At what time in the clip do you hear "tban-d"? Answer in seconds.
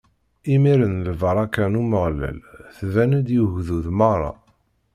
2.77-3.27